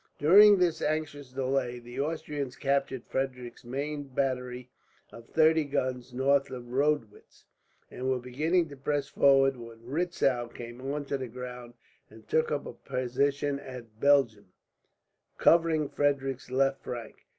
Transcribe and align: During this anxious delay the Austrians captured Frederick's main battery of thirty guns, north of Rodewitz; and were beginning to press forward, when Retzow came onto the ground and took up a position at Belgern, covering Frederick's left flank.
During 0.17 0.57
this 0.57 0.81
anxious 0.81 1.31
delay 1.31 1.77
the 1.77 1.99
Austrians 1.99 2.55
captured 2.55 3.03
Frederick's 3.07 3.63
main 3.63 4.05
battery 4.05 4.71
of 5.11 5.27
thirty 5.27 5.63
guns, 5.63 6.11
north 6.11 6.49
of 6.49 6.71
Rodewitz; 6.71 7.45
and 7.91 8.09
were 8.09 8.17
beginning 8.17 8.67
to 8.69 8.75
press 8.75 9.07
forward, 9.09 9.57
when 9.57 9.77
Retzow 9.85 10.47
came 10.47 10.81
onto 10.81 11.17
the 11.17 11.27
ground 11.27 11.75
and 12.09 12.27
took 12.27 12.51
up 12.51 12.65
a 12.65 12.73
position 12.73 13.59
at 13.59 13.99
Belgern, 13.99 14.47
covering 15.37 15.87
Frederick's 15.87 16.49
left 16.49 16.83
flank. 16.83 17.27